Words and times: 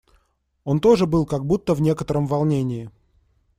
Он 0.63 0.77
был 0.79 0.81
тоже 0.95 1.05
как 1.27 1.45
будто 1.45 1.75
в 1.75 1.81
некотором 1.81 2.25
волнении. 2.25 2.89